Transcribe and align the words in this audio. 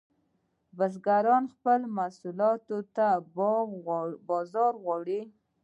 بزګران 0.77 1.43
خپلو 1.53 1.85
محصولاتو 1.97 2.77
ته 2.95 3.07
بازار 4.29 4.73
غواړي 4.83 5.19